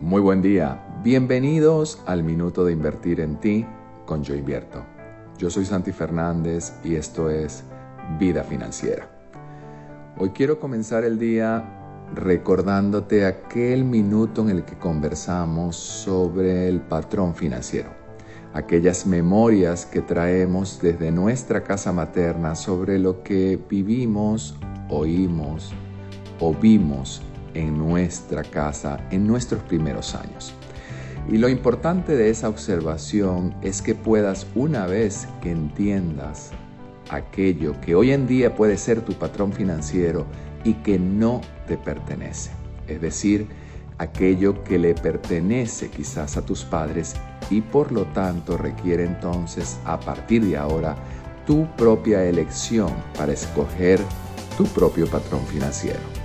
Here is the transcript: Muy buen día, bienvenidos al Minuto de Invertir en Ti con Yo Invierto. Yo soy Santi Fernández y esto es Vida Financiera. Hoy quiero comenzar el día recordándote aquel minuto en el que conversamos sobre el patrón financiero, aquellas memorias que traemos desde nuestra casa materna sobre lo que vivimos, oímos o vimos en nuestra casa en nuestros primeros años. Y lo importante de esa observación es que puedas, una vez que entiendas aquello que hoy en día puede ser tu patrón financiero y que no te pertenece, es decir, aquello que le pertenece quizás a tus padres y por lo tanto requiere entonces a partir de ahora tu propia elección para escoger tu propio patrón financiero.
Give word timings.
Muy 0.00 0.20
buen 0.20 0.42
día, 0.42 1.00
bienvenidos 1.02 2.00
al 2.06 2.22
Minuto 2.22 2.64
de 2.64 2.72
Invertir 2.72 3.18
en 3.18 3.34
Ti 3.40 3.66
con 4.06 4.22
Yo 4.22 4.36
Invierto. 4.36 4.84
Yo 5.38 5.50
soy 5.50 5.64
Santi 5.64 5.90
Fernández 5.90 6.72
y 6.84 6.94
esto 6.94 7.28
es 7.30 7.64
Vida 8.16 8.44
Financiera. 8.44 9.10
Hoy 10.16 10.30
quiero 10.30 10.60
comenzar 10.60 11.02
el 11.02 11.18
día 11.18 11.64
recordándote 12.14 13.26
aquel 13.26 13.84
minuto 13.84 14.42
en 14.42 14.50
el 14.50 14.64
que 14.64 14.78
conversamos 14.78 15.74
sobre 15.74 16.68
el 16.68 16.80
patrón 16.80 17.34
financiero, 17.34 17.90
aquellas 18.54 19.04
memorias 19.04 19.84
que 19.84 20.00
traemos 20.00 20.78
desde 20.80 21.10
nuestra 21.10 21.64
casa 21.64 21.92
materna 21.92 22.54
sobre 22.54 23.00
lo 23.00 23.24
que 23.24 23.58
vivimos, 23.68 24.54
oímos 24.90 25.72
o 26.38 26.54
vimos 26.54 27.20
en 27.58 27.76
nuestra 27.76 28.42
casa 28.42 28.98
en 29.10 29.26
nuestros 29.26 29.62
primeros 29.64 30.14
años. 30.14 30.54
Y 31.28 31.36
lo 31.36 31.48
importante 31.48 32.16
de 32.16 32.30
esa 32.30 32.48
observación 32.48 33.54
es 33.62 33.82
que 33.82 33.94
puedas, 33.94 34.46
una 34.54 34.86
vez 34.86 35.28
que 35.42 35.50
entiendas 35.50 36.52
aquello 37.10 37.78
que 37.80 37.94
hoy 37.94 38.12
en 38.12 38.26
día 38.26 38.54
puede 38.54 38.78
ser 38.78 39.02
tu 39.02 39.12
patrón 39.12 39.52
financiero 39.52 40.26
y 40.64 40.74
que 40.74 40.98
no 40.98 41.40
te 41.66 41.76
pertenece, 41.76 42.50
es 42.86 43.00
decir, 43.00 43.46
aquello 43.98 44.62
que 44.64 44.78
le 44.78 44.94
pertenece 44.94 45.90
quizás 45.90 46.36
a 46.36 46.42
tus 46.42 46.64
padres 46.64 47.14
y 47.50 47.60
por 47.60 47.92
lo 47.92 48.04
tanto 48.06 48.56
requiere 48.56 49.04
entonces 49.04 49.78
a 49.84 49.98
partir 49.98 50.44
de 50.44 50.56
ahora 50.56 50.96
tu 51.46 51.66
propia 51.76 52.24
elección 52.24 52.92
para 53.16 53.32
escoger 53.32 54.00
tu 54.56 54.64
propio 54.66 55.06
patrón 55.08 55.44
financiero. 55.46 56.17